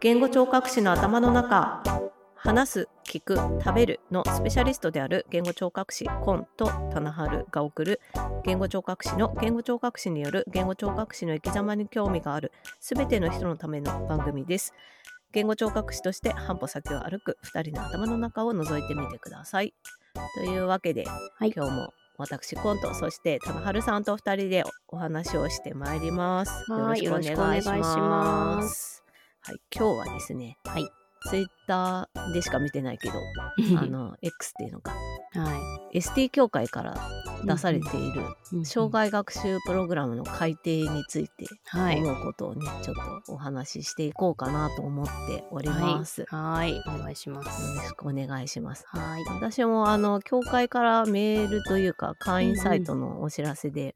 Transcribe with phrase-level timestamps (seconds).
[0.00, 1.82] 言語聴覚士の頭の中
[2.36, 8.00] 話す聞く食べるのスペシャリストである言語聴覚士コンと棚春が送る
[8.44, 14.74] 言語聴覚士の言語聴覚士による言語聴覚士の生き様に興味があるすべての人のための番組です。
[15.32, 19.74] 言語聴覚士として半歩先を歩く2人の頭の中を覗いてみてください。
[20.36, 21.52] というわけで、はい。
[21.54, 26.72] 今日も私コントそして棚春さんと2人でお話をしてまいります。
[26.72, 29.05] はいよろしくお願いします
[29.46, 30.88] はい今日はですねはい。
[31.30, 33.14] ツイッターでしか見てないけど
[33.78, 37.46] あの X っていうのかは ST 協会からい。
[37.46, 38.22] 出されている
[38.54, 41.98] うん障害学習プログラムの改定についてはい。
[41.98, 42.94] 思うことをね、ちょっ
[43.26, 46.22] とお話ししていこうかなと思っております。
[46.22, 46.72] よはい。
[46.72, 46.98] はい。
[47.00, 47.76] お願いします。
[47.76, 48.84] ろしくお願いします。
[48.88, 49.24] はい。
[49.28, 53.94] 私もあの協会からメールというか会員サイトのお知らせで。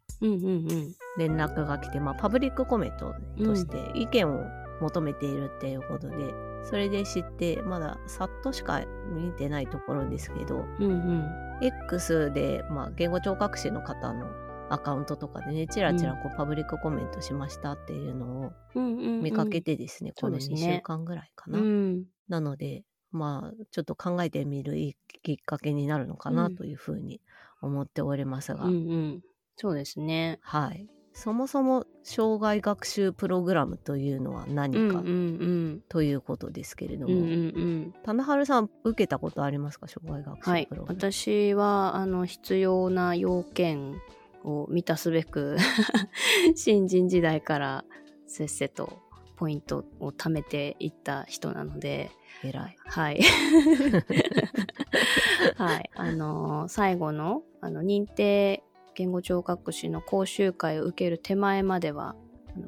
[1.19, 3.15] 連絡が来て、まあ、パブリックコメント
[3.45, 4.45] として意見を
[4.81, 6.17] 求めているっていうことで、
[6.65, 8.83] それで知ってまださっとしか
[9.15, 11.25] 見てないところですけどうんうん。
[11.63, 14.27] X で、まあ、言語聴覚士の方の
[14.71, 19.23] アカウントとかでねちらちらこうパブリックコメントしましたっていうのをうんうんうん。
[19.23, 21.59] 見かけてですね、この2そうですね週間ぐらいかな。
[21.59, 22.05] うん。
[22.29, 24.75] なのでまあちょっと考えてみる
[25.23, 27.21] きっかけになるのかなうんというふうに
[27.61, 29.21] 思っておりますが、うんうん。
[29.57, 30.39] そうですね。
[30.43, 30.89] はい
[31.21, 35.83] そもそも障害学習プログラムというのは何かうん。
[35.91, 40.83] ということですけれども、うんうん春さん受けたことありますか障害学はい習プロ。
[40.85, 44.01] グラム、私は、あの、必要な要件
[44.45, 45.59] を満たすべく、
[46.57, 47.85] 新人時代から
[48.27, 48.99] せっせと
[49.37, 52.11] ポイントを貯めていった人なので、
[52.43, 53.21] 偉いはい。
[55.57, 55.91] はい。
[55.95, 58.65] あの最後の、あの、認定
[59.01, 62.17] 言語聴覚士の講習会を受ける手前までは、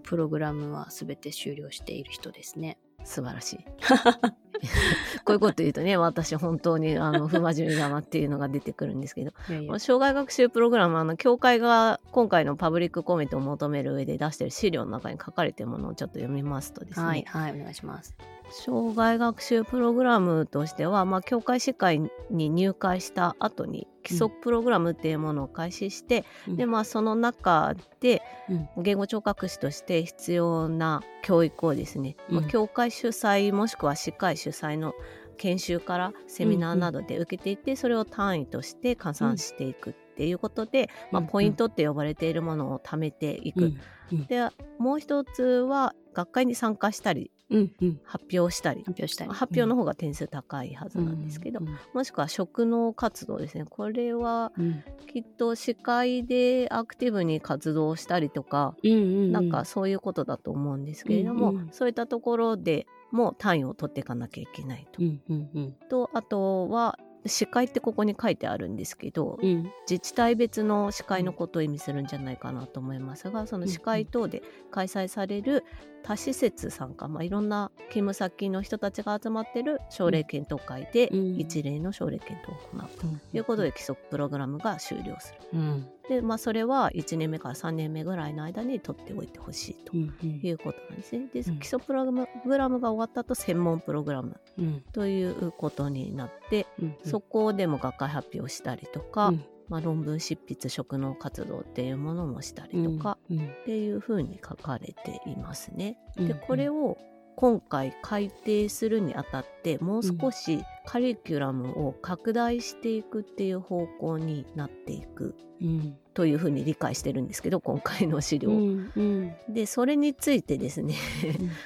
[0.02, 2.78] プログラムは全て終了している人ですね。
[3.04, 3.58] 素晴らしい
[5.24, 18.16] こういうこと言うとね私本当にあの不真面目だなっていうのが出てくるんですけどいやいや障害学習プログラムあの協会が今回のパブリックコメントを求める上で出している資料の中に書かれているものをちょっと読みますとですね、はい、はい、お願いします。
[18.52, 26.56] 障害学習プログラムとしては、まあ、協会士会に入会した後に基礎プログラムっていうものを開始して、うん。
[26.56, 28.82] でまあその中でうん。
[28.82, 34.92] 言語聴覚士として必要な教育をですね、まあうん協会主催もしくは士会主催の
[35.38, 41.28] 研修からセミナーなどで受けていって、それを単位として加算していくっていうことで、まあ、うん。
[41.28, 43.64] ポイントって呼ばれているものを貯めていく。
[43.64, 43.78] うん。
[44.12, 44.26] うん。
[44.26, 44.48] で
[44.78, 48.00] もう一つは学会に参加したりうんうん。
[48.04, 49.28] 発表したり発表したい。
[49.28, 53.64] 発表の方が点数高いはずなんですけど、うんもしくは職能活動ですね。
[53.68, 54.82] これはうん。
[55.12, 65.02] きっと司会でアクティブに活動したりとか、うんうんなんかそういうことだと思うんですけれども、うんうんそういったところでも単位を取っていかなきゃいけないと。
[65.02, 65.72] うんうんうん。
[65.88, 69.70] とあとは司会ってここに書いてあるんですけど、うん。
[69.88, 75.64] 自治体別の司会のことを意味するんじゃないかなと思いますがその司会等で開催される
[76.02, 81.36] 多施設参加、まあ、いろんな勤務先の人たちが集まってる奨励検討会でうん。
[81.38, 83.06] 一例の奨励検討を行うと
[83.36, 85.58] いうことで基礎プログラムが終了する。
[85.58, 91.28] うんで、まあ、それは1年目から3年目ぐらいの間に取っておいてほしいということなんですね。
[91.32, 91.58] で、うん。
[91.58, 94.84] 基礎プログラムが終わった後専門プログラムうん。
[94.92, 99.44] ということになって、うんそこでも学会発表したりとか、うん。
[99.68, 105.96] まあ、論文執筆職能活動っていうものもしたりとかうんっていうふうに書かれていますね。
[106.18, 106.98] うんでこれを
[107.36, 115.34] 今回改定するにあたってもう少しカリキュラムを拡大していくっていう方向になっていく。
[115.62, 118.50] うんというふうに理解してるんですけど今回の資料。
[118.50, 120.94] うんうんでそれについてですね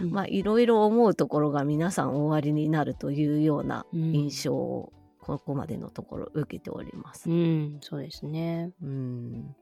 [0.01, 7.31] うん まあいろいろ思うところが皆さんおありになるというようなうん印象をここまでのところ受けております。
[7.31, 8.73] うんそうですね。
[8.83, 9.55] うん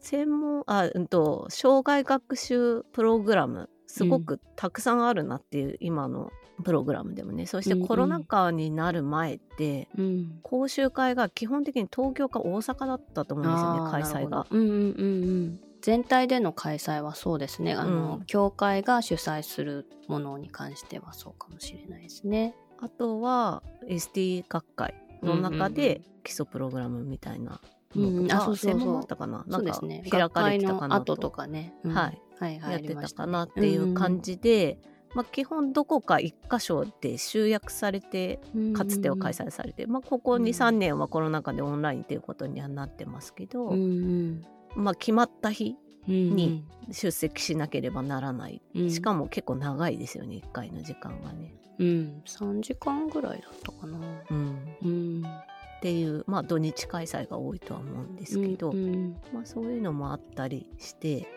[0.00, 6.32] 専門あうんと障害学習プログラムすごくたくさんあるなっていう、今の
[6.64, 7.46] プログラムでもね。
[7.46, 7.86] そしてうんうん。
[7.86, 10.38] コロナ禍になる前って、うん。
[10.42, 14.46] 講習会が基本的に東京か大阪だったと思うんですよね開催が。
[14.50, 14.82] うんうんうんう
[15.48, 15.60] ん。
[15.82, 17.74] 全体での開催はそうですね。
[17.74, 22.54] あの、うん教会が主催するものに関してはそうかもしれないですね。
[22.80, 26.22] あとは ST 学会の中うんうんうでん。
[26.24, 27.60] 基礎プログラムみたいな
[27.96, 28.80] うんうんのとか、あそうそうそう。
[28.80, 29.44] 専門だったかな？
[29.46, 30.04] なんですね。
[30.10, 31.30] 開かれてたかなと。
[31.30, 31.74] かね。
[31.82, 31.92] うん。
[31.92, 34.78] はい、はいはいやってたかなっていう感じで、
[35.14, 38.38] まあ、基本どこか一箇所で集約されて
[38.74, 40.42] かつては開催されて、まあ、ここうん。
[40.42, 44.44] 23年はコロナ禍でオンラインということにはなってますけど、うんうん
[44.74, 45.76] まあ、決まった日
[46.06, 48.90] に出席しなければならない、うん。
[48.90, 51.54] しかも結構長いですよね1回の時間がね。
[51.78, 52.22] うん。
[52.26, 53.98] 3時間ぐらいだったかな。
[54.30, 55.15] うん、うん
[55.86, 61.28] っていうまあ土日開催が多いとは思うんですけど、うんまあ、そういうのもあったりして、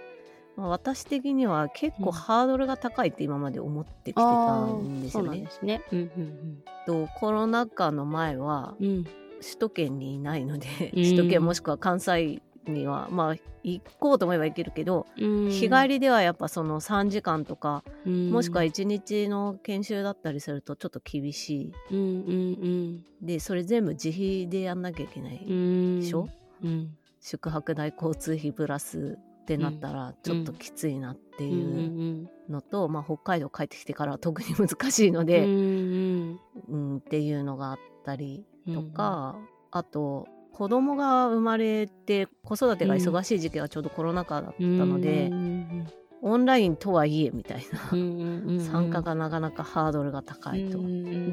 [0.57, 2.11] まあ、私的には結構うん。
[2.13, 5.29] ハードルが高いって今まで思ってきてたあんですよね。
[5.29, 5.51] ーそうなんで。
[5.51, 5.83] すね。
[5.91, 9.03] うんとコロナ禍の前はうんうん。
[9.41, 11.03] 首都圏にいないので、うん。
[11.03, 15.49] 首都圏もしくは関西にはまあ行こうと思えば行けるけど、うん。
[15.49, 18.29] 日帰りではやっぱその3時間とか、うん。
[18.31, 25.55] もしくは1日の研修だったりするとちょっと厳しうんうんいでそれ全部自費でやんなきゃいけない、うんう
[25.97, 26.29] んでしょ？
[26.63, 26.95] うん。
[27.19, 36.39] 宿泊代交通費プラスってなったらちょっときついなってうんいうのと、まあ、北海道帰ってきてからは特に難しいので、うん
[36.69, 39.37] うんっていうのがあったりとか、
[39.71, 45.87] あと子供が生まれて子育てが忙しい時期がちょうどコロナ禍だったので、うん。
[46.21, 50.77] オンラインとはいえみたいな、うん参加がなかなかハードルが高いと、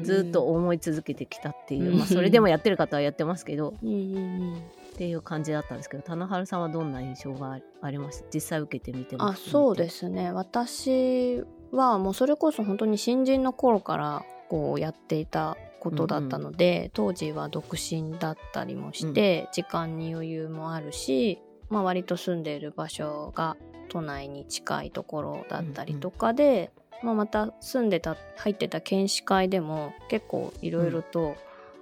[0.01, 3.79] ずっと思い続けてきたっていう、うんまあ、それでもやってる方はやってますけどっ
[4.95, 8.27] ていう感じだったんですけど棚春さんはどんな印象がありました？
[8.33, 9.27] 実際受けてみても。
[9.27, 10.31] あそうですすね。
[10.31, 11.43] 私
[11.73, 21.39] はもうそれこそ本当に新人の頃からこうやっていたことだったので、当時は独身だったりもして、時間に余裕もあるし、
[21.69, 23.57] まあ、割と住んでいる場所が
[23.89, 26.71] 都内に近いところだったりとかで、
[27.03, 31.35] まあ、また住んでた入ってた研修会でも結構いろいろと、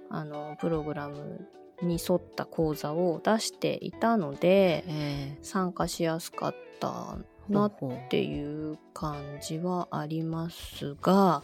[0.08, 1.48] あのプログラム
[1.82, 7.72] に沿った講座を出していたのでえ参加しやすかったーなっ
[8.08, 11.42] ていう感じはありますが、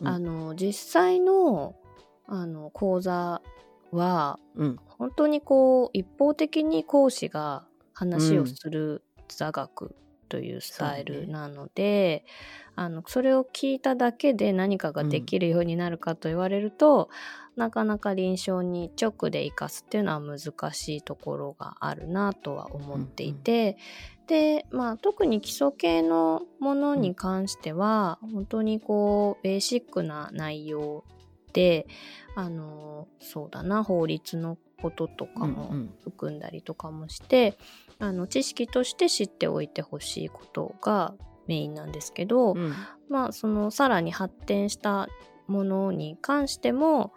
[0.00, 0.08] うん。
[0.08, 1.74] あの実際の
[2.30, 3.42] あの講座
[3.92, 4.78] はうん。
[4.86, 9.94] 本当にこう一方的に講師が話をする座学
[10.28, 12.24] というスタイルなので、
[12.76, 17.08] あのそれを聞いただけで何かができるようになるかと言われると、
[17.56, 23.76] なかなか臨床に直で生かすっていうのは難しいところがあるなとは思っていて、
[24.26, 31.19] で、まあ、特に基礎系のものに関しては、本当にこうベーシックな内容で
[32.34, 35.94] あのそうだな法律のこととかもうんうん。
[36.02, 37.58] 含んだりとかもして、
[37.98, 41.14] あの知識として知っておいてほしいことが
[41.46, 42.74] メインなんですけど、うん。
[43.08, 45.08] まあそのさらに発展した
[45.46, 47.12] ものに関しても、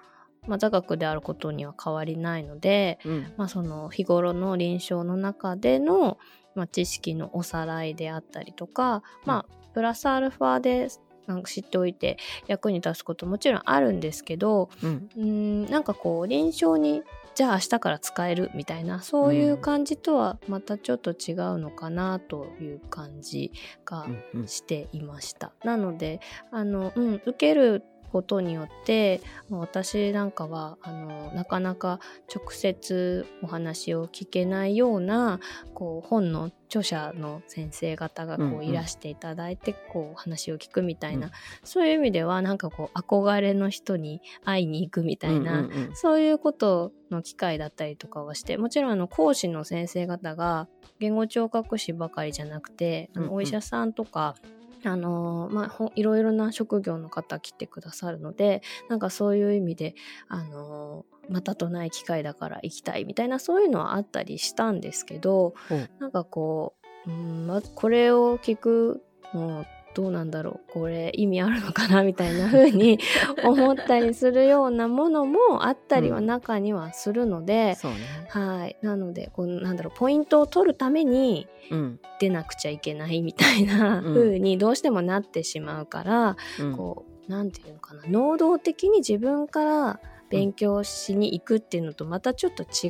[0.48, 3.34] まあ、座学であることには変わりないので、うん。
[3.38, 6.18] まあ、その日頃の臨床の中での、
[6.56, 10.90] まあ、知識のおさらいであったりとか、まあプラスアルファで
[11.28, 12.18] なんか知っておいて
[12.48, 17.04] 役に立つこともちろんあるんですけどうんうーんなんかこう臨床に
[17.36, 23.52] じゃあ明日から使えるみたいなそういう感じとはまたちょっと違うのかなという感じ
[23.86, 25.52] がうんうんしていました。
[25.64, 26.20] なので
[26.52, 32.00] あの、うん、受けることによって私なんかはあのなかなか
[32.34, 35.40] 直接お話を聞けないような
[35.74, 38.60] こう本の著者の先生方がこうんうん。
[38.60, 41.34] ういらしていただいてこう話を聞くみたいな、うん。
[41.64, 45.96] そういう意味ではなんかこう憧れの人に会いに行くみたいな、うんうんうん。
[45.96, 50.68] そういうことの機会だったりとかはしてもちろんあの講師の先生方が
[51.00, 54.36] 言語聴覚士ばかりじゃなくて、お医者さんとか
[54.86, 59.96] あのーまあほいろいろな職業の方来てくださるのでなんかそういう意味で
[60.28, 65.90] あのーまたとない機会だから行きたいみたいなそういうのはあったりしたんですけどほう。
[66.00, 66.76] なんかこ
[67.08, 69.02] う、うんま、これを聞く
[69.34, 70.72] のどうなんだろう。
[70.72, 73.00] これ意味あるのかなみたいな風に
[73.44, 78.00] 思ったりするようなものもあったりはうん中にはするので、そうね。
[78.30, 78.78] はい。
[78.82, 82.00] なのでこうなんだろうポイントを取るためにうん。
[82.20, 84.14] 出なくちゃいけないみたいなうん。
[84.14, 86.76] 風にどうしてもなってしまうから、うん。
[86.76, 88.04] こうなんていうのかな。
[88.08, 92.90] 能動的に自分から勉強しに行くっていうのとまたちょっと違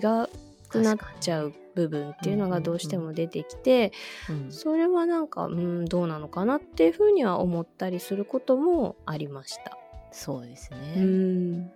[0.70, 3.92] くなっちゃう部分っていうのがどうしても出てきて、
[4.30, 4.52] うん。
[4.52, 9.78] それはなんかうんどうなのかなっていうふうには思ったりすることもありました。
[10.12, 11.72] そうですうね、ん。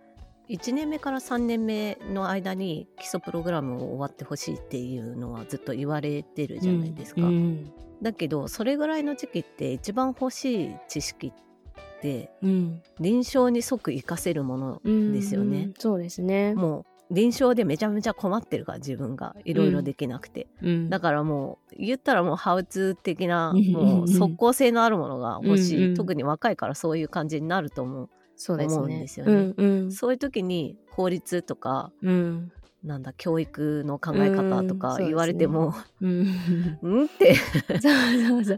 [0.49, 16.53] 1年目から3年目の間に基礎プログラムを終わってほしいっていうのはずっと言われてるじゃないですか、うんだけどそれぐらいの時期って一番欲しい知識ってうん臨床に即活かせるものうんですよねうんそうですね。
[16.53, 19.35] もう臨床でめちゃめちゃ困ってるから自分が。
[19.45, 20.89] いろいろできなくて、うん。
[20.89, 23.71] だからもう言ったらもうハウツー的なうん。
[23.71, 25.95] もう即効性のあるものが欲しい、うんうん。
[25.95, 28.65] 特に若いからそういう感じになると思うそうね。
[28.65, 29.33] 思うんですよね。
[29.33, 29.91] うんうん。
[29.91, 32.51] そういう時に法律とかうん
[32.83, 36.27] なんだ教育の考え方とか言われても、うん。
[36.81, 37.35] うんって。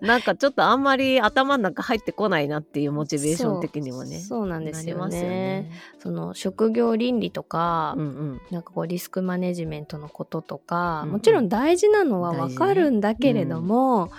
[0.02, 4.20] なんかちょっとあんまり頭の中入ってこないなっていうモチベーション的にもね。
[4.20, 5.72] そうなんですよなりますね。
[6.00, 8.42] その職業倫理とか、うんうん。
[8.52, 11.14] なんかこうリスクマネジメントのこととか、うんうん。
[11.14, 14.12] もちろん大事なのはわかるんだけれども、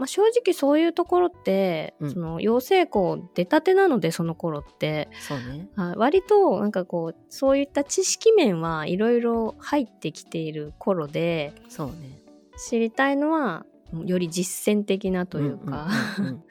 [0.00, 2.10] まあ、正直そういうところって、うん。
[2.10, 5.10] その養成校出たてなのでその頃って。
[5.20, 5.68] そうね。
[5.76, 12.22] はい割となんかこうそういった知識面はいろいろ入ってきている頃でそうね。
[12.56, 13.66] 知りたいのは
[14.06, 15.88] より実践的なというか、
[16.18, 16.44] うんうんうん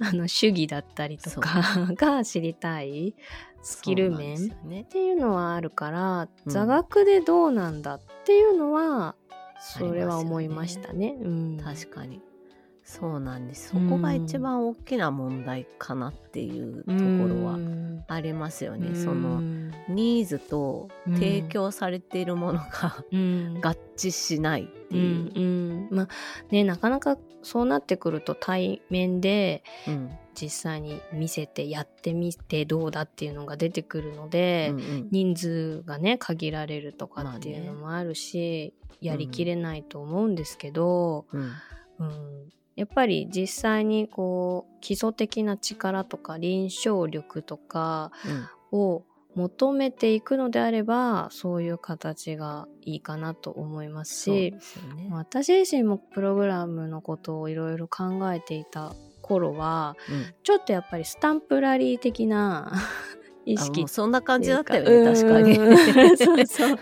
[0.00, 1.62] あの主義だったりとか
[1.94, 3.14] が知りたい
[3.60, 4.80] スキル面ね。
[4.80, 6.50] っていうのはあるから、うん。
[6.50, 9.14] 座学でどうなんだっていうのは
[9.60, 11.18] それは思いましたね。
[11.20, 12.22] うん、確かに
[12.84, 13.70] そうなんです。
[13.70, 16.96] そこが一番大きな問題かなっていうとこ
[17.28, 18.04] ろはうん。
[18.06, 18.94] ありますよね、うん。
[19.02, 19.40] その
[19.88, 23.60] ニーズと提供されているものがうん。
[23.62, 25.88] 合致しないってういう、ん。
[25.90, 25.96] うん。
[25.96, 26.08] まあ
[26.50, 30.10] ねなかなかそうなってくると対面でうん。
[30.34, 35.08] 実際に見せてやってみてどうだっていうのが出てくるので、うんうん。
[35.10, 41.52] 人数がね限られるとかっていうまあねのもあるし、やりきれないと思うんですけど、うん。
[42.00, 49.04] うん、やっぱり実際にこう基礎的な力とか臨床力とかうんを
[49.36, 54.52] 求めていくのであればそういう形がいいかなと思いますし
[54.96, 60.34] ね、私自身もプログラムのことをいろいろ考えていた頃はうん。
[60.42, 62.72] ちょっとやっぱりスタンプラリー的な
[63.46, 65.54] 意あ識そんな感じだったようんね確かに。
[66.16, 66.78] そうそう。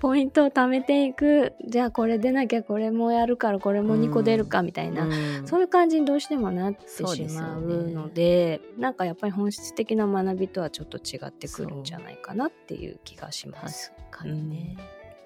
[0.00, 1.52] ポイントを貯めていく。
[1.66, 5.46] じゃあこれ出なきゃこれもやるからこれも2個出るかみたいな、うん。
[5.46, 7.02] そういう感じにどうしてもなってし
[7.34, 13.92] まうねのでなんかやっぱり本質的な学びとはちょっと違ってくるんじゃないかなっていう気がします。
[14.10, 14.76] 確かにね、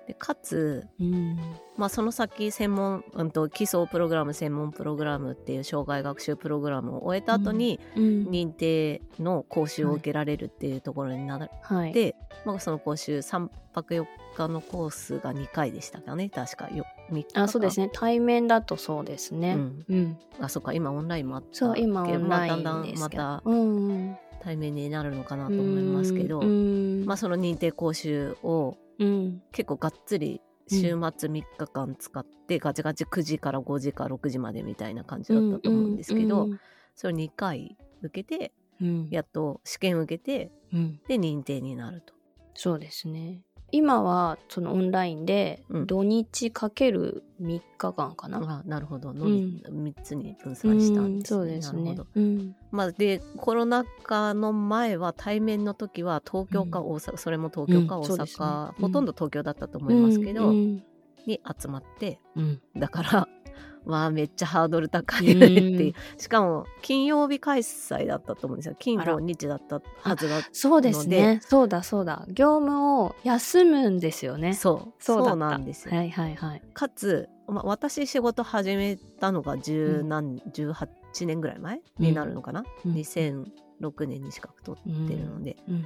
[0.07, 1.37] でかつうん。
[1.77, 8.03] まあ、その先専門、うん、と基礎プログラム専門プログラムっていう障害学習プログラムを終えた後にうん。
[8.29, 17.43] 認定の講習を受けられるっていうところになっはい、て、まあ、その講習3泊4日のコースが2回でしたかね確かよ3日か。
[17.43, 17.91] あそうですね。
[17.93, 19.55] 対面だとそうですね。
[19.55, 23.23] うん、うん、あそうか今オンラインもあったそう今オンラインまあ、だんだんですけど。
[23.23, 24.17] またうんうん。
[24.47, 27.05] 対面になるのかなと思いますけど、うん。
[27.05, 29.43] まあ、その認定講習をうん。
[29.53, 36.61] 結構がっつり週末3日間使ってガチガチ9時から5時か6時までみたいな感じだったと思うんですけど、うん
[36.99, 39.09] それを2回受けてうん。
[39.11, 41.01] やっと試験を受けてうん。
[41.07, 42.15] で認定になると。
[42.55, 43.43] そうですね。
[43.73, 45.87] 今はそのオンラインでうん。
[45.87, 48.63] 土日かける3日間かな。
[48.65, 49.13] あなるほど。
[49.13, 51.41] のみ、3つに分散したんですね。
[51.41, 51.83] うんそうですね。
[51.83, 52.07] なるほど。
[52.15, 52.57] うん。
[52.71, 56.87] まあ、でコロナ禍の前は対面の時は東京かうん。
[56.93, 58.73] 大阪、それも東京か大阪、うん。
[58.83, 60.83] ほとんど東京だったと思いますけど、うん。
[61.27, 62.61] に集まってうん。
[62.77, 63.29] だから
[63.87, 68.77] わあめっちゃハードル高いねっていう、しかも金曜日開催だったと思うんですよ。
[68.79, 71.41] 金土日だったはずだそうですのね。
[71.43, 72.27] そうだそうだ。
[72.29, 74.55] 業務を休むんですよね。
[74.55, 75.03] そう。
[75.03, 76.63] そうなんですよ、はいはいはい。
[76.75, 80.89] かつ、まあ、私仕事始めたのが十うん何、18
[81.27, 82.93] 年ぐらい前になるのかな、うん。
[82.93, 85.85] 2006年に資格取ってるので、うん。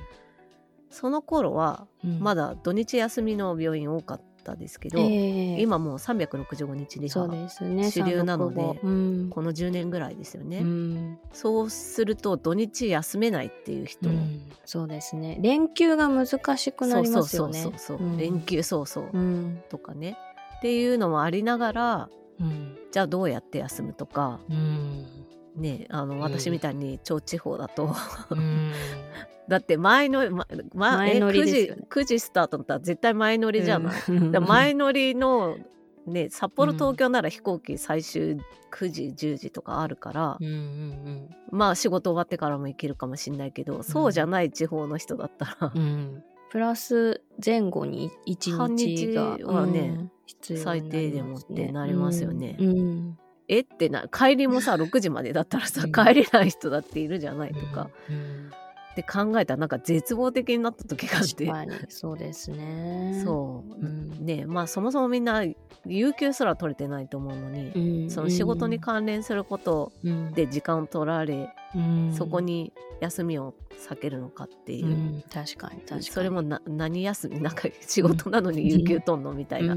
[0.88, 2.18] その頃はうん。
[2.20, 4.24] まだ土日休みの病院多かった
[4.56, 5.60] ですけど、ええ。
[5.60, 7.90] 今もう365日リそうハですね。
[7.90, 8.90] 主流なので365う
[9.26, 9.30] ん。
[9.30, 11.18] この10年ぐらいですよね、うん。
[11.32, 14.42] そうすると土日休めないっていう人、うん。
[14.64, 15.38] そうですね。
[15.40, 17.62] 連休が難しくなりますよね。
[17.62, 18.16] そうそうそうそう、うん。
[18.16, 19.62] 連休そうそう、うん。
[19.68, 20.16] とかね。
[20.58, 22.08] っていうのもありながら
[22.40, 22.76] うん。
[22.90, 24.40] じゃあどうやって休むとか。
[24.50, 25.06] うん
[25.56, 26.20] ねあのん。
[26.20, 27.94] 私みたいに超地方だと、
[28.30, 28.72] うん。
[29.48, 31.86] だって前の、まま、前乗りえ9時ですよね。
[31.90, 34.44] 9時スタートだったら絶対前乗りじゃない、うん。
[34.44, 35.56] 前乗りの
[36.06, 38.38] ね札幌うん東京なら飛行機最終
[38.70, 45.82] 9時10時とかあるから、うんうんまあ仕事終わってからも行けるかもしれないけど、そうじゃない地方の人だったら、うん。
[45.82, 50.90] うんプラス前後に1半日が日はねうん必要になりますね。
[50.90, 52.56] 最低でもってなりますよね。
[52.58, 53.18] うんうん
[53.50, 53.60] え？
[53.60, 55.92] ってな帰りもさ 6時までだったらさ、うん。
[55.92, 58.50] 帰れない人だっているじゃないとか、うん。
[58.92, 61.86] って考えたらなんか絶望的になった時があって。
[61.88, 63.20] そうですね。
[63.24, 64.24] そう、うん。
[64.24, 65.44] ねまあそもそもみんな
[65.86, 68.10] 有給すら取れてないと思うのに、うん。
[68.10, 70.32] その仕事に関連することうん。
[70.32, 72.12] で時間を取られ、うん。
[72.12, 73.54] そこに休みを
[73.88, 74.86] 避けるのかっていう。
[74.86, 75.22] う、ん。
[75.32, 76.02] 確かに確かに。
[76.02, 77.40] それもな何休み？
[77.40, 79.32] なんか仕事なのに有給取んの？
[79.32, 79.76] みたいな、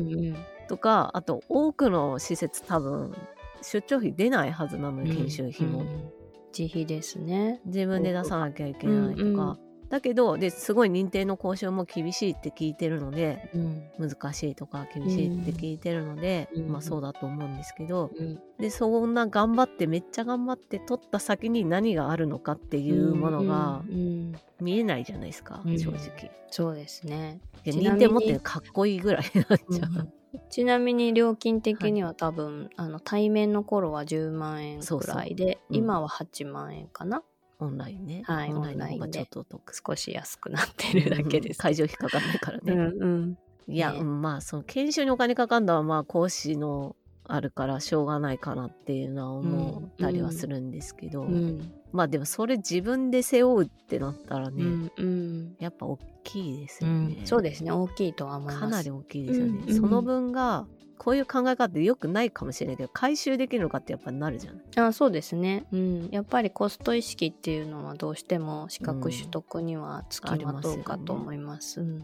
[0.68, 3.16] とかあと多くの施設多分
[3.64, 6.12] 出張費出ないはずなのに研修費も、うん
[6.58, 7.60] 自費ですね。
[7.66, 14.10] 自分で出さなきゃいけないとか、うんうんだけどですごい認定の交渉も厳しいって聞いてるのでうん。
[14.10, 16.68] 難しいとか厳しいって聞いてるので、うん。
[16.68, 18.40] まあそうだと思うんですけど、うん。
[18.58, 24.00] でそんな頑張ってめっちゃ頑張って取った先に何があるのかっていうものがうんう
[24.32, 25.78] ん見えないじゃないですか、うん。
[25.78, 26.32] 正直。
[26.50, 27.40] そうですね。
[27.64, 30.23] 認定持ってるかっこいいぐらいになっちゃう。
[30.50, 37.24] ちなみに料金的には多分、あの対面の頃は10万円くらいでうん今は8万円かな、
[37.60, 38.24] オンラインね。
[38.26, 39.74] はいオンラインがちょっと得。
[39.76, 41.58] 少し安くなってるだけです。
[41.58, 42.74] うん会場費かかんないからね。
[42.74, 43.38] うんうん
[43.68, 46.96] いや、ねうんまあその研修にお金かかるのはまあ講師の
[47.34, 57.24] あるからしょうがないかなっていうのは思ったりはするんですけど、うんまあでもそれ自分で背負うってなったらね、うんうんやっぱ大きいですうよね。
[57.24, 58.60] んそうですね大きいとは思います。
[58.60, 59.52] かなり大きいですよね。
[59.52, 64.64] うんうんその分がこういう考え方ってよくないかもしれないけど回収できるのかってやっぱなるじゃない。
[64.78, 71.82] あそうですね、うん、やっぱりコスト意識っていうのはどうしても資格取得にはつきまとうかと思います。
[71.82, 72.00] うん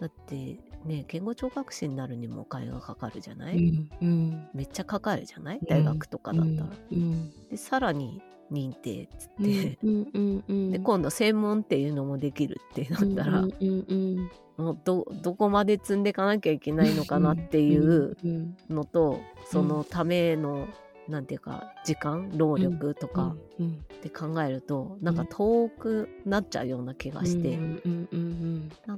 [0.00, 4.48] だってね言語聴覚士になるにもお金がかかるじゃない、うんうん。
[4.54, 5.60] めっちゃかかるじゃない？
[5.68, 6.68] 大学とかだったら。
[6.92, 8.22] うんでさらに
[8.52, 10.70] 認定っつって、うんうんうんうん。
[10.70, 18.56] で今度専門っていうのもできるってなったら、うんうんうんもうどどこまで積んでいかなきゃいけないのかなっていううん。
[18.70, 20.68] のと、そのための
[21.08, 27.58] なんていうか時間労力とかうんって考えると、なんか遠くなっちゃうような気がして、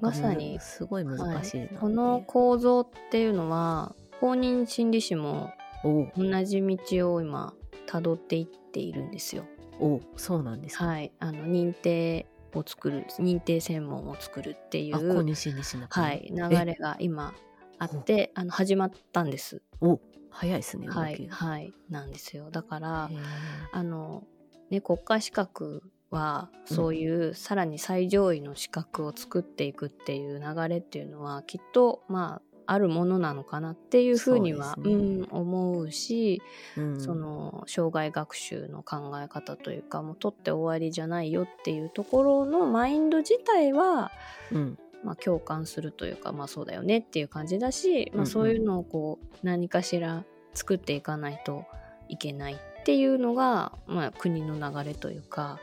[0.00, 5.52] まさにすごい難しいなって、この構造っていうのは公認心理師も
[5.84, 7.54] 同じ道を今
[7.86, 9.44] 辿っていっているんですよ。
[9.78, 17.34] おうそうなんですか、はい、あの認定を作る認定専門を作るっていあ公う、認心理師のはい、流れが今
[17.78, 19.62] あってあの始まったんです。
[19.80, 21.36] お早いですねはい、動きが。
[21.36, 22.50] はい、なんですよ。
[22.50, 23.10] だから
[23.72, 24.24] あの、
[24.70, 34.94] ね、国家資格はそういうさらに最上位の資格を作っていくっていう流れっていうのはきっとまああるものなのかなっていうふうにはそうね。
[34.94, 36.42] うん、思うし、
[36.76, 37.00] うん。
[37.00, 44.10] その障害学習の考え方というかもう取って終わりじゃないよっていうところのマインド自体は、
[44.52, 51.64] うんまあ、共感するというかまあそうだよねっていう感じだし、まあ、そういうのをこう何かしら作っていかないと
[52.08, 55.60] いけないっていうのが、まあ、国の流れというか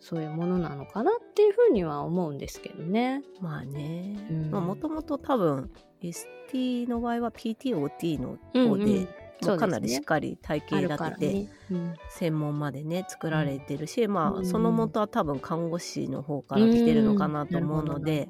[0.00, 3.22] そういうものなのかなっていうふうには思うんですけどね。
[3.40, 4.26] まあね。
[4.30, 4.50] うん。
[4.50, 5.70] もともと多分
[6.02, 9.08] ST の場合は PTOT のうんうんうで
[9.40, 11.48] かなりしっかり体系立てて、からね。
[11.70, 14.40] うん専門までね作られてるし、まうん。
[14.40, 18.28] あその元は多分看護師の方から来てるのかなと思うので、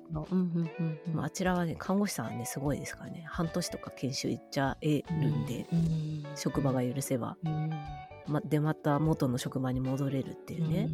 [1.12, 3.24] まあ、あちらはね看護師さんはねすごいですからね。
[3.28, 7.70] 半年とか研修行っちゃえるんで、うん職場が許せば、うん。
[8.26, 10.88] ま、でまた元の職場に戻れるっていうね、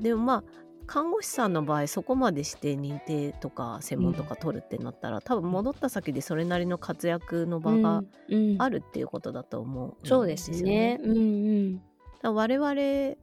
[0.00, 0.44] でもまあ
[0.86, 8.62] 看護師さんの場合そこまでして認定とか専門とか取るってなったら、多分戻った先でそれなりの活躍の場がうんうん。
[8.62, 10.98] あるっていうことだと思うんそうですね。
[11.02, 11.82] うんうん。
[12.34, 12.74] 我々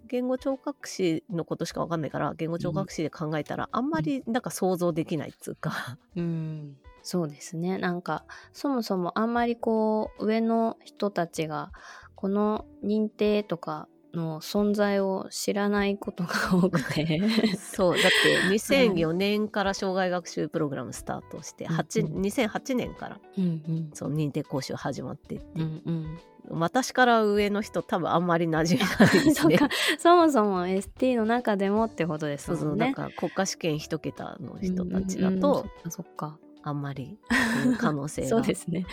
[0.07, 7.77] 言語聴覚士のことしか分かんないから言語聴覚士で考えたら、あんまりなんか想像できないっつうか、うん、そうですね。
[7.77, 8.23] なんか
[8.53, 11.71] そもそもあんまりこう上の人たちが
[12.15, 17.19] この認定とかの存在を知らないことが多くて。
[17.57, 23.89] そうだって 2004年から障害学習プログラムスタートして、8うん2008年からうんうん。
[23.93, 26.19] その認定講習始まってって、うんうん。
[26.49, 29.57] 私から上の人多分あんまり馴染みないですね。
[29.97, 32.87] そもそも ST の中でもってことですそうそう、もんね。
[32.89, 35.91] だから国家試験一桁の人たちだうんうんうん。
[35.91, 37.19] そっかあんまり
[37.77, 38.85] 可能性そうがですね。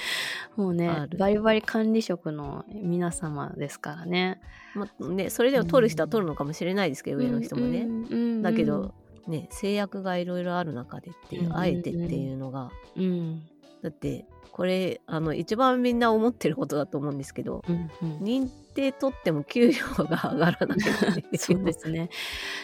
[0.56, 1.18] もうあねる。
[1.18, 4.40] バリバリ管理職の皆様ですからね。
[4.74, 7.82] まあね、それでも取る人は取るのかもしれないですけど、上の人もね。
[7.82, 8.42] うんうんうん。
[8.42, 8.94] だけど、
[9.26, 11.58] ね、制約がいろいろある中でっていう、うんうんうん。
[11.58, 13.42] あえてっていうのが、うん
[13.82, 18.18] だってこれあの一番みんな思ってることだと思うんですけどうんうん。
[18.18, 20.78] 認定取っても給料が上がらない
[21.38, 22.08] そうですね。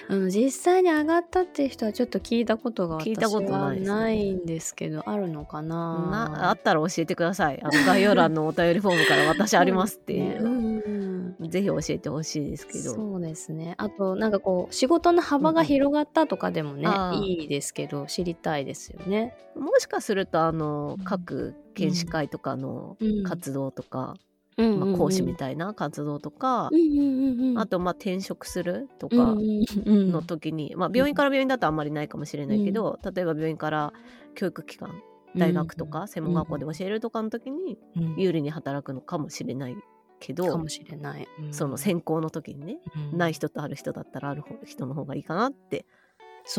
[0.08, 6.08] あの実際に上がったっていう人はちょっと聞いたことが私はないんですけど、あるのかな？
[6.10, 7.60] なあったら教えてください。
[7.62, 10.28] あの概要欄のお便りフォームから私ありますっていう。
[10.28, 10.36] ね。
[10.40, 10.95] うんうん
[11.40, 12.94] ぜひ教えてほしいですけど。
[12.94, 13.74] そうですね。
[13.78, 19.36] あとなんかこう仕事の幅が広がったとかでもね、あーいいですけど知りたいですよね。
[19.54, 21.04] もしかするとあのうん。
[21.04, 23.22] 各研修会とかのうん。
[23.22, 24.14] 活動とか、
[24.56, 24.80] うんうんうん。
[24.80, 27.58] まあ、講師みたいな活動とか、うんうんうんうん。
[27.58, 30.12] あとまあ転職するとかうんうんうん。
[30.12, 33.92] の時に、まあ、病院から病院だとあんまりないかもしれないけど、例えば病院から
[34.34, 35.02] 教育機関
[35.36, 38.14] 大学とか専門学校で教えるとかの時にうん。
[38.16, 39.76] 有利に働くのかもしれない
[40.26, 41.28] けど、かもしれない。
[41.40, 41.54] うん。
[41.54, 42.78] その選考の時にね、
[43.12, 43.18] うん。
[43.18, 45.86] ない人とある人だったらある方人の方がいいかなって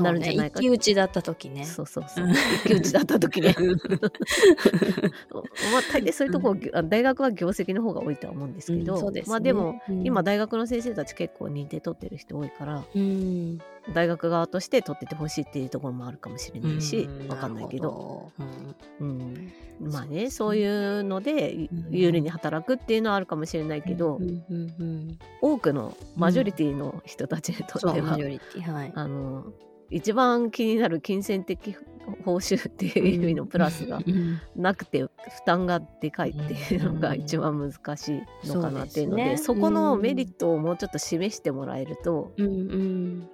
[0.02, 1.66] なるんじゃないかね、一騎打ちだった時ね。
[1.66, 2.30] そうそうそう。
[2.30, 3.54] 一騎打ちだった時ね。
[5.34, 5.40] ま
[5.80, 9.24] あ大抵そういうとこ、あ大学は業績の方が多いとは思うんですけど、うんね。
[9.28, 10.06] まあでも、うん。
[10.06, 13.60] 今大学の先生たち結構認定取ってる人多いからうん、
[13.94, 17.84] 大学側として取っててほしいっていうところもあるかもしれないし、うんわかんないけど。
[17.84, 19.06] るほど。
[19.06, 21.58] うん、まあねそういうのでう。
[21.60, 21.88] ん。
[21.92, 25.20] 有利に働くっていうのはあるかもしれないけど、うんうんうんうん。
[25.42, 28.92] 多くのマジョリティの人たちにとっては、そうマジョリティはい。
[28.96, 29.46] あの
[29.90, 31.76] 一番気になる金銭的
[32.24, 34.40] 報酬っていう意味のプラスがうん。
[34.56, 35.10] なくて負
[35.46, 39.62] 担がでかいっていうのが一番難しいのかなっていうので,、そうね。
[39.62, 42.46] そこのメリットをもうちょっと示してもらえると、うん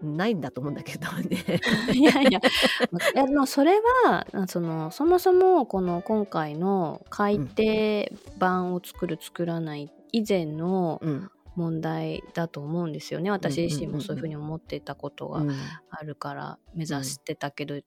[0.02, 1.62] うんないんだと思うんだけどね。
[1.94, 2.34] いやいや、い
[3.16, 13.30] やでもそれはそのそもそもこの今回の改訂版を作る作らない以前のうん問題だと思うんですよね。
[13.32, 15.52] 私自身もそういうふうに思ってたことがうん。
[15.90, 17.80] あるから目指してたけど、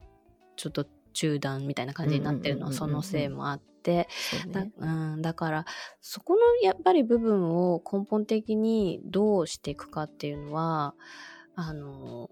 [0.55, 4.07] ちょっと中断みたいな感じになってるのはそのせいもあって、
[5.21, 5.65] だから
[6.01, 10.93] そこのやっぱり部分を根本的にどうしていくかっていうのは
[11.55, 12.29] あの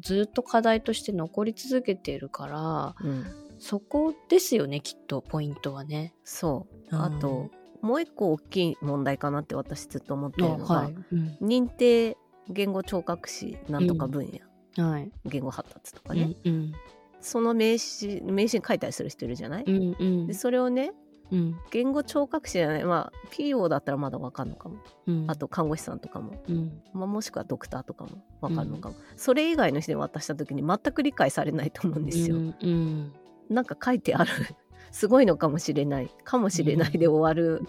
[0.00, 3.24] ずっと課題として残り続けているからうん。
[3.58, 6.14] そこですよねきっとポイントはね。
[6.24, 6.96] そう。
[6.96, 7.02] うん。
[7.02, 7.50] あと、
[7.82, 10.94] もう一個大きい問題かなって私ずっと思ってるのが、はい。
[11.12, 11.36] うん。
[11.40, 12.16] 認定
[12.48, 14.30] 言語聴覚士なんとか分
[14.76, 15.10] 野、はい。
[15.24, 16.72] 言語発達とかうね、んうん。
[17.20, 20.26] その名詞名詞に書いたりする人いるじゃない、うんうん。
[20.26, 20.92] でそれをね
[21.32, 21.56] うん。
[21.72, 22.84] 言語聴覚士じゃない。
[22.84, 24.76] まあ PO だったらまだわかんのかも。
[25.06, 25.24] うん。
[25.28, 26.80] あと看護師さんとかも、うん。
[26.92, 33.12] まあ、もしくはドクターとかもわかるのかも、それ以外の人に渡した時に全く理解されないと思うんですよ、うんうん。
[33.48, 34.30] なんか書いてある
[34.90, 36.10] すごいのかもしれない。
[36.24, 37.62] かもしれないで終わる。
[37.62, 37.66] っ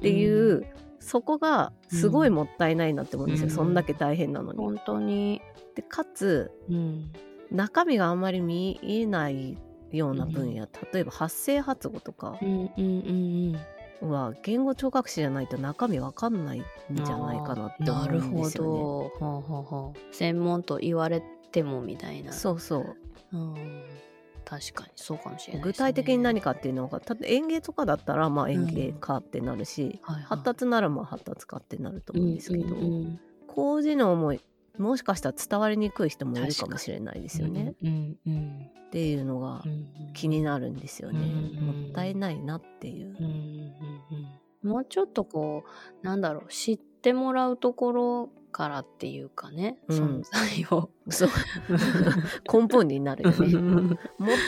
[0.00, 0.66] ていう、
[1.00, 3.54] そこがすごいもったいないなって思うんですよ、うん。
[3.54, 4.58] そんだけ大変なのに。
[4.58, 5.40] 本当に、
[5.74, 7.12] でかつうん。
[7.50, 9.56] 中身があんまり見えない
[9.92, 12.38] ような分野、例えば発声発語とか
[14.00, 18.68] は言語聴覚士じゃないと中身わかんないんじゃないかなって思なるうんでほすよね。
[18.68, 18.74] ど。
[18.74, 21.22] ほうほうほう専門と言われ
[21.52, 22.32] てもみたいな。
[22.32, 22.96] そうそう。
[23.32, 23.54] うん、
[24.46, 30.24] 確かにそうかもしれないね、具体的に何かっていうのが園芸とかだったらまあ園芸かってなるし、はいはい。
[30.24, 34.34] 発達ならまあ発達かってなると思うんですけど、うんうん高次能も
[34.76, 39.74] もしかしたら伝わりにくい人もいるかもしれないですよね、うんうんっていうのがうんう
[40.10, 43.16] ん気になるんですよね、うんもったいないなっていう。
[43.18, 43.32] うんうん
[44.62, 44.70] うん。
[44.70, 45.64] もうちょっとこ
[46.02, 50.20] うなんだろう知ってもらうところからっていうかね、うん。
[50.20, 50.90] 存在を。
[51.08, 51.28] そう。
[52.52, 53.48] 根本になるよね。
[53.58, 53.96] もっ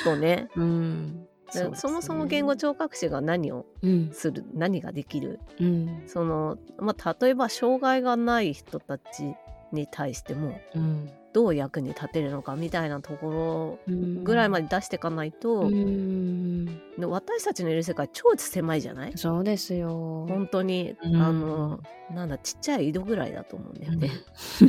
[0.04, 0.48] とね。
[0.56, 1.26] うん。
[1.50, 4.10] そそもそも言語聴覚士が何をうん。
[4.12, 5.40] する何ができる？
[5.60, 6.02] うん。
[6.06, 9.34] その、まあ、例えば障害がない人たち
[9.72, 14.14] に対してもうんどう役に立てるのかみたいなとこうん。
[14.16, 16.66] ろぐらいまで出していかないと、うん。
[16.98, 19.12] で私たちのいる世界超狭いじゃない？
[19.14, 20.26] そうですよ。
[20.28, 21.16] 本当に、うん。
[21.22, 21.80] あの
[22.12, 24.10] なんだちっちゃい井戸ぐらいだと思うんだよね、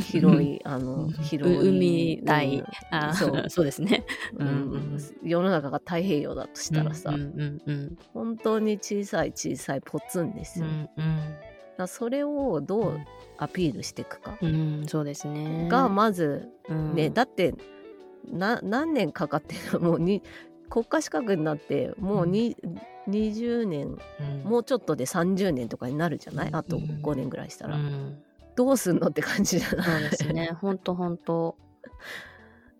[0.04, 1.12] 広いあのうん。
[1.12, 2.58] 広い 海大。
[2.58, 2.64] うん。
[2.90, 3.44] あそう。
[3.50, 4.04] そうですね。
[4.36, 4.48] うん。
[4.48, 4.98] うん。
[5.24, 11.10] 世の中が太平洋だとしたらさ、うんうんうん本当に小さい小さいポツンですうよ、だかん。
[11.34, 11.49] ら
[11.86, 13.00] それをどう
[13.38, 15.68] アピールしていくかうんうんそうですね。
[15.68, 16.94] がまずうん。
[16.94, 17.54] ね、だって
[18.30, 20.22] な何年かかってもうに
[20.68, 22.56] 国家資格になってもうに、
[23.08, 26.56] 20年うんもうちょっとで30年とかになるじゃない、うん。
[26.56, 28.22] あと5年ぐらいしたら、うん。
[28.56, 30.50] どうすんのって感じじゃそうないですね。
[30.60, 31.56] 本当本当。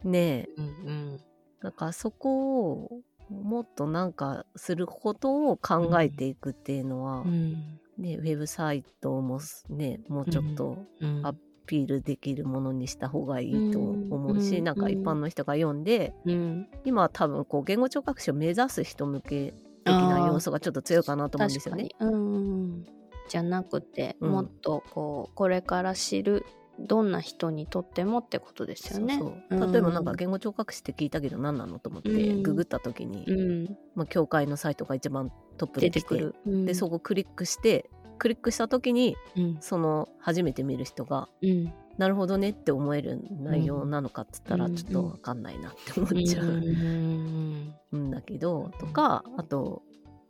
[0.05, 0.49] ねえ。
[0.57, 0.69] うんう
[1.15, 1.21] ん。
[1.63, 11.35] だからそこをもっとなんかすることを考えていくっていうのは、うんね、ウェブサイトもねもうちょっとうんア
[11.67, 16.69] ピールできるものにした方がいいと思うし、うんなんか一般の人が読んで、うん。
[16.85, 21.91] 今は多分こう言語聴覚士を目指す人向け的な要素がちょっと強いかなと思うんですよね。
[22.01, 22.39] うんう
[22.79, 22.87] ん。
[23.29, 24.33] じゃなくて、うん。
[24.33, 26.45] もっとこうこれから知る
[26.87, 29.19] どんな人にとってもってことですよね。
[29.19, 29.73] そうそう。
[29.73, 32.43] 例えばなんか言語聴覚士って聞いたけど何なのと思ってうん。
[32.43, 36.35] ググった時に、うん、まあ、教会のサイトが一番トップ出てくる。
[36.47, 36.65] うん。
[36.67, 39.59] でそこクリックしてクリックした時にうん。
[39.61, 41.73] その初めて見る人がうん。
[41.99, 44.75] なるほどねって思える内容なのかっつったらうん。
[44.75, 47.75] ちょっと分かんないなって思っちゃううん。
[47.93, 48.11] ん。
[48.11, 49.83] だけどとかあと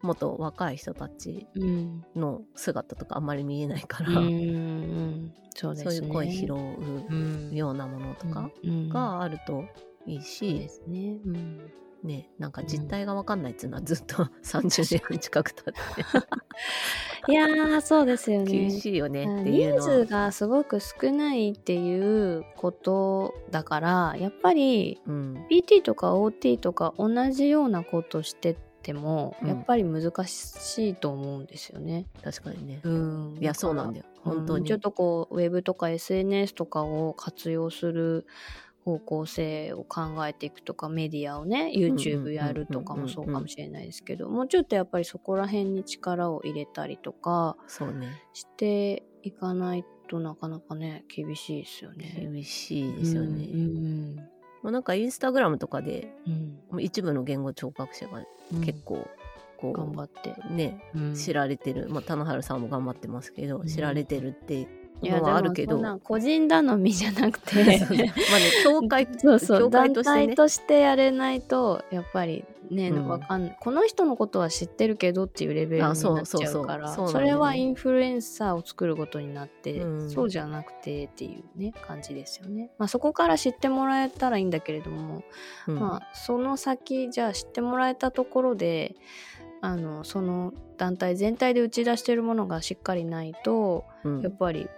[0.02, 2.04] もっと若い人たちうん。
[2.16, 5.90] の姿とかあんまり見えないかうら、んそうですね。
[5.90, 8.88] そういう声拾ううんようなものとかうん。
[8.88, 9.64] があると
[10.06, 11.18] いいしで、すね。
[11.24, 11.70] うん。
[12.02, 17.30] ねなんか実態が分かんないっていうのはずっと30年近く経って。
[17.30, 18.50] いやーそうですよね。
[18.50, 19.82] 厳しいよねってい人うのは。
[19.82, 25.46] 数がすごく少ないっていうことだからやっぱりうん。
[25.50, 29.48] PT とか OT とか同じようなことしてても、うん。
[29.48, 32.06] やっぱり難しいと思うんですよね。
[32.22, 32.80] 確かにね。
[32.82, 34.04] うん、いやそうなんだよ。
[34.04, 38.26] よ本当に、ちょっとこうウェブとか SNS とかを活用する
[38.84, 48.08] 方向性を考えていくとかメディアをねうんうん YouTube やるとかもそうかもしれないですけどもうちょっとやっぱりそこら辺に力を入れたりとかそうね。
[48.32, 52.16] していかないとなかなかね厳しいですよね。
[52.18, 56.12] 厳しいですよね、うんなんかインスタグラムとかで
[56.72, 56.82] うん。
[56.82, 58.60] 一部の言語聴覚者がうん。
[58.60, 59.08] 結構
[59.56, 61.14] こう、頑張って、ねうん。
[61.14, 63.66] 知られてる、まあ、田野原さんも頑張ってますけど、うん。
[63.66, 64.66] 知られてるって
[65.02, 65.80] のはあるけど。
[66.02, 67.72] 個人頼みじゃなく そうそう。
[67.72, 68.12] まあてね
[68.64, 69.70] 教会 そうそう。
[69.70, 70.26] 団としてね。
[70.28, 73.08] 体としてやれないとやっぱりね、うん。
[73.08, 76.10] わかんないこの人のことは知ってるけどっていうレベルになあっちゃ
[76.52, 80.10] うからそれはインフルエンサーを作ることになって、うん。
[80.10, 82.70] そうじゃなくてっていうね感じですよね。
[82.78, 85.22] まあ、そこから知ってもらえたらいいんだけれども、
[85.66, 85.78] うん。
[85.78, 88.94] まあ、その先じゃあ知ってもらえたところで
[89.60, 94.20] あのその団体全体で打ち出してるものがしっかりないとうん。
[94.22, 94.68] やっぱり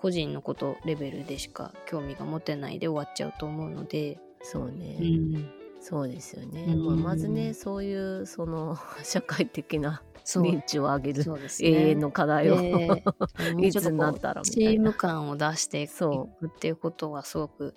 [0.00, 5.50] 個人のことレベルでしか興味が持てないで終わっちゃうと思うので、そうね、うん。
[5.80, 7.02] そうですよね、うん。
[7.02, 11.40] まずねそういうその 社会的な認知を上げるね。
[11.60, 12.56] 永遠の課題を、
[13.36, 14.82] でもういつになったらみチーたいな。
[14.84, 17.74] ム感を出していくそっていうことがすごく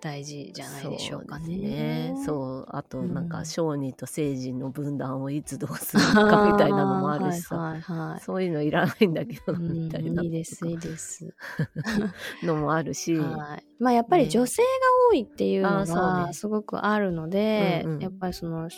[0.00, 2.14] 大事じゃないでしょうかね。
[2.24, 2.66] そうね。
[2.68, 3.28] あとなんうん。
[3.28, 8.20] か商人と政治の分断をいつどうするかみたいなのもあるしさ、はいはいはい。
[8.20, 10.22] そういうのいらないんだけどみたいな。
[10.22, 11.34] いいですいいです。
[12.42, 14.30] のもあるし、はい、まあやっぱりね。
[14.30, 14.68] 女性が
[15.10, 18.00] 多いっていうのがすごくあるので、うんうん。
[18.00, 18.68] やっぱりその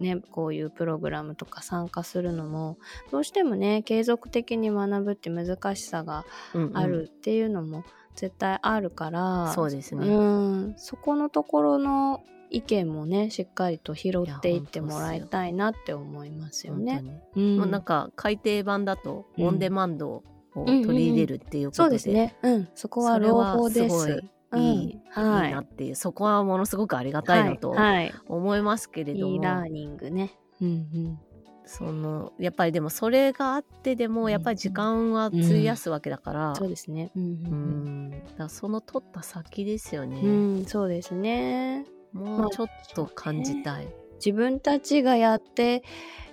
[0.00, 2.78] ねこういうプログラムとか参加するのも
[3.10, 6.78] どうしてもね継続的に学ぶって難しさがうんうん。
[6.78, 10.74] あるっていうのも絶対あるから、そうですね、うん。
[10.76, 17.02] そこのところの意見もねしっかりと拾っていってもらいたいなって思いますよね。
[17.34, 17.56] うん。
[17.58, 19.46] もうなんか改訂版だとうん。
[19.46, 20.22] オンデマンドを
[20.54, 22.36] 取り入れるっていうことで、そうですね。
[22.42, 24.22] うん、そこは朗報です。
[24.56, 25.30] いいいうん。
[25.30, 25.50] はい。
[25.50, 27.94] いなっていうそこはものすごくありがたいなとはい。
[27.94, 28.14] はい。
[28.26, 30.32] 思いますけれども、e ラーニングね。
[30.60, 31.18] うんうん。
[31.66, 37.10] そのやっぱりでもそれがあってでもやっぱり時間は費やすわけだから、そうですね。
[37.16, 38.10] うんううん。
[38.10, 38.36] ん。
[38.36, 41.86] だその取った先ですよね、うん、うん、そうですね。
[42.12, 45.82] もうちょっと感じたい、自分たちがやって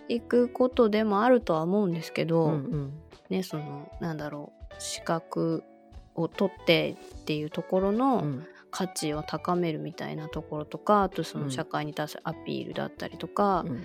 [0.09, 2.93] いくことでもあるとは思うんですけど、うんうん。
[3.29, 5.63] ね、そのなんだろう資格
[6.15, 8.47] を取ってっていうところの、うん。
[8.73, 11.51] 価値を高めるみたいなところとかあとそうのん。
[11.51, 13.81] 社会に対するアピールだったりとか、うん。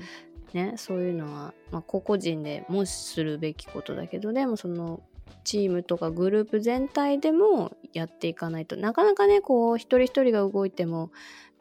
[0.53, 5.01] ね、そういうのは、まあ、個々人でもするべきことだけどでもその
[5.45, 11.11] チームとかグループ全体でもやっていかないとなかなかねこう一人一人が動いても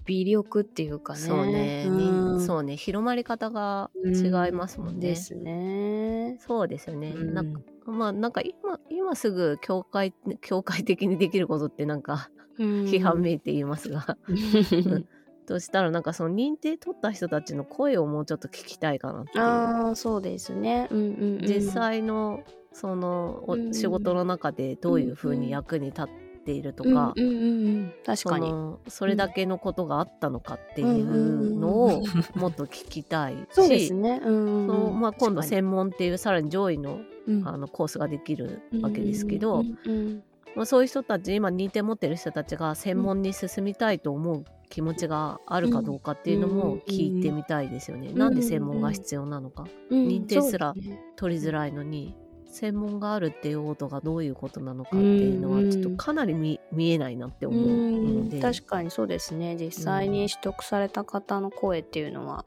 [0.06, 1.20] 微力っていうかね。
[1.20, 2.38] そうね、うん。
[2.38, 2.78] にそうね。
[2.78, 6.38] 広まり方が違いますもんね、ですね。
[6.40, 7.34] そうですよね、うん。
[7.34, 15.08] なんかまあなんか今今すぐ教会教会的にできることってなんか 批判めいて言いますが、うん。
[15.46, 19.44] としたらなんかその認定取った人たちの声をもうちょっと聞きたいかなっていう。
[19.44, 20.88] ああそうですね。
[20.92, 23.74] うんうんうん、実際のそのおうん。
[23.74, 26.06] 仕事の中でどういうふうに役に立っ
[26.46, 28.50] ているとか、うんうんうんうん、確そかに。
[28.50, 32.04] のそれだけのことがあったのかっていうのを
[32.36, 34.22] もっと聞きたいし、 そうですね。
[34.24, 37.00] うんうんまあ、今度専門っていうさらに上位の
[37.44, 40.24] あのコースができるわけですけど、うんうん。
[40.56, 48.12] まあ、そういう人たち今認定持ってる人たちが専門に進みたいと思う気持ちがあるかどうかっていうのも聞いてみたいですよね。
[48.12, 49.66] んなんで専門が必要なのか。
[49.90, 50.08] うん。
[50.08, 50.74] 認定すら
[51.16, 52.16] 取りづらいのに
[52.56, 58.40] 専門があるっていうことがどういうことなのかっていうのはちょっとかなり見見えないなって思うので。
[58.40, 59.58] 確かにそうですね。
[59.60, 62.46] 実際に取得された方の声っていうのは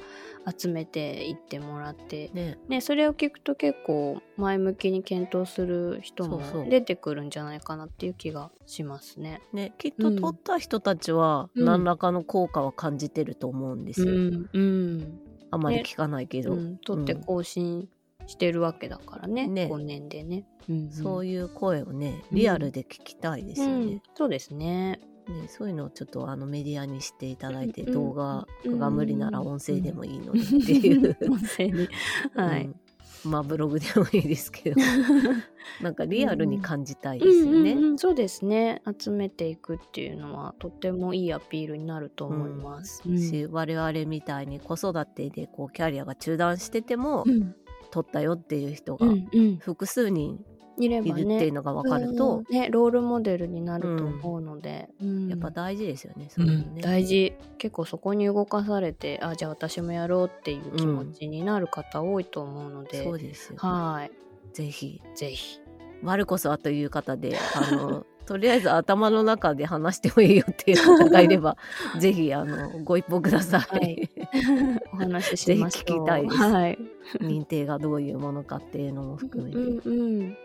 [0.59, 6.41] 集めていってもらって、ね、ね、それを聞くと結構前向きに検討する人も
[6.71, 9.43] 出てくるんじゃないかなっていう気がしますね。
[9.53, 11.65] ね、きっと取った人たちはうん。
[11.67, 14.07] 何らかの効果は感じてると思うんですよ。
[14.07, 14.51] うん。
[14.55, 15.21] うん。
[15.51, 17.89] あまり聞かないけど、うん、取って更新
[18.29, 19.69] してるわけだからね、ね。
[19.73, 20.45] 5年でね。
[20.69, 22.37] うんそういう声をねうん。
[22.37, 23.87] リアルで聞きたいですようん。
[23.87, 24.03] ね。
[24.15, 25.01] そうですね。
[25.27, 27.93] ねそういうのをちょっとあのメディアにしていただいて、うん。
[27.93, 28.79] 動画うん。
[28.79, 31.17] が無理なら音声でもいいのでっていう。
[31.23, 31.89] 音声に。
[32.35, 32.77] はい、うん
[33.25, 34.77] まあブログでもいいですけど。
[35.83, 37.73] なんかリアルに感じたいですよね。
[37.73, 38.83] うんうんうんそうですね。
[38.99, 43.03] 集めていくっていうのはとってもいいアピールになると思います。
[43.09, 43.19] うん。
[43.19, 47.57] し我々みたいに子育てでこうキャリアが中断してても、うん
[47.91, 49.57] 取ったよっていう人がうんうん。
[49.59, 50.45] 複数人
[50.79, 55.29] いるっていうのが分かると、うんね、ロールモデルになると思うので、うん。
[55.29, 56.83] やっぱ大事ですよね、そういうのね。
[56.83, 57.35] 大事。
[57.59, 64.11] 結構そこに動かされてあじゃあ私もやろうっていう気持ちになる方多いと思うので、そうですよ、はい。
[64.55, 65.03] ぜひ。
[65.15, 65.61] ぜひ。
[66.03, 71.57] 我こそはという方であの とりあえず頭の中で話してもいいよっていう方がいれば
[71.99, 74.11] ぜひあのご一報ください、はい。
[74.93, 75.85] お話ししましょう。
[75.87, 76.37] ぜひ聞きたいです。
[76.37, 76.79] はい、
[77.21, 80.37] 認定がどういうものかっていうのも含めて、うんうん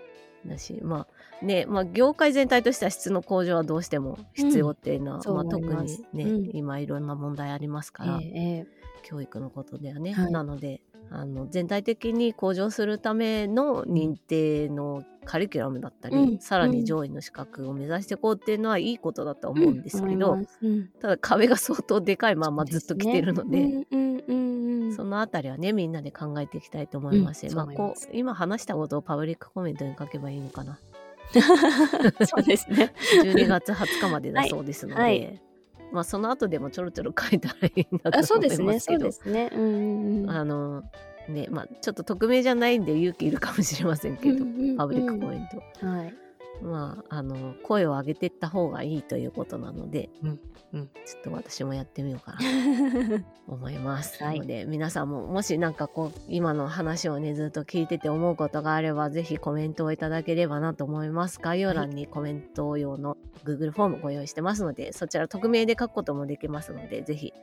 [0.46, 1.08] だしま
[1.42, 10.32] あねまあ業界全体としては質の向上はどうしても必要っていうのは、そうまあ、特にね、すうん今いろんな問題ありますから、えええ教育のことではね、はい。
[10.32, 23.86] なのであの全体的に向上するための認定のカリキュラムだったり、うんさらに上位の資格を目指していこうっていうのはいいことだと思うんですけど、うんただ壁が相当でかいままずっと来てるので。
[24.96, 30.78] そのあたりはねみんなで考えていきたいと思いますし、うんまあこう今話したことをパブリックコメントに書けばいいのかな。
[32.26, 32.94] そうですね。
[33.24, 35.42] 12月20日までだそうですので、はいはい
[35.94, 38.68] まあその後でもちょろちょろ書いたらいいなとあそう思いですね。
[38.68, 39.50] そますけどうですね。
[39.54, 40.30] うんうんうん。
[40.32, 40.84] あの
[41.30, 45.48] ねまあちょっと匿名じゃないんで勇気いるかもしれませんけど、うんうんうんパブリックコメン
[45.80, 46.23] ト、はい。
[46.62, 50.40] まああの声を上げていった方がいいということなので、うん
[50.74, 50.90] うん。
[51.06, 54.40] ちょっと私もやってみようかなと 思います、はい。
[54.40, 61.40] ので皆さんももしなんかこう今の話をねずっと聞いてて思うことがあればぜひコメントをいただければなと思います。
[61.40, 67.34] 概要欄にコメント用の Google フォームご用意してますのでそちら匿名で書くこともできますのでぜひ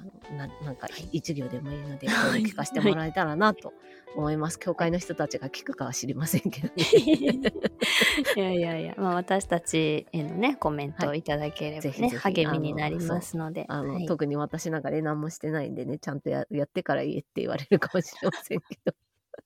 [0.00, 2.42] あのななんか一行でもいいのではい。
[2.42, 3.72] 聞かせてもらえたらなと
[4.16, 4.58] 思います。
[4.58, 8.38] 教会の人たちが聞くかは知りませんけど、ね、い。
[8.40, 11.22] やいやいや、まあ、私たちへのね、コメントをい。
[11.22, 13.66] ただければね、ぜひぜひ励みになりますので。
[13.68, 14.06] あの、はい。
[14.06, 18.94] 特に私なんかで何もしてないんでねちゃんとややってから言えって言われるかもしれませんけど。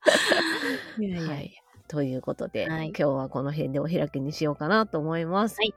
[1.03, 1.31] いやいやいや。
[1.31, 1.53] はい。
[1.89, 2.89] ということで、はい。
[2.89, 5.57] 今日はこの辺でお開きにしようかなと思います。
[5.59, 5.75] はい。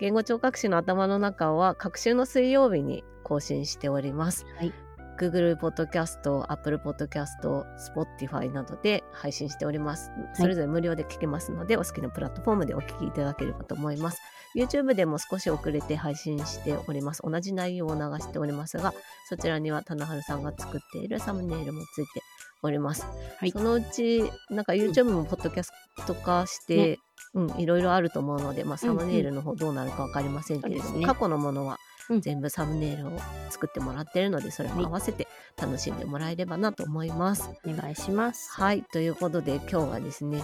[0.00, 4.46] 言語聴覚士の頭の中は各週の水曜日に更新しております。
[4.56, 4.72] はい
[5.18, 10.12] Google Podcast、Apple Podcast、Spotify などで配信しております。
[10.34, 14.20] それぞれ無料で聞けますので、お好きなプラットフォームでお聞きいただければと思います。
[14.56, 17.22] YouTube でも少し遅れて配信しております。
[17.24, 18.94] 同じ内容を流しておりますが、
[19.28, 22.22] そちらには棚春さんが作っているサムネイルもついて
[22.62, 23.04] おります。
[23.38, 25.72] はいそのうち、なんか YouTube もポッドキャス
[26.06, 27.00] ト化して、
[27.34, 31.87] うん、いろいろあると思うので、まあ、サムネイルの方どうなるかわかりませんけれども、そうですね過去のものはうん
[32.20, 33.12] 全部サムネイルを
[33.50, 35.28] 作ってもらってるので、それも合わせて
[35.60, 37.50] 楽しんでもらえればなと思います。
[37.66, 38.50] お願いします。
[38.52, 40.42] はい、ということで今日はですね、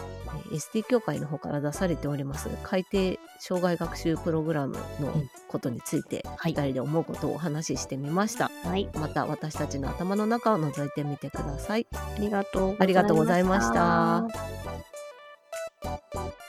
[0.53, 8.51] えー ST 協会の方から出されております改定障害学習プログラムのうんことについて、はい2人で思うことをお話ししてみました。
[8.65, 8.89] はい。
[8.95, 11.87] また私たちの頭の中を覗いてみてください。
[11.93, 12.85] ありがとうございました。
[12.85, 16.44] ありがとうございました。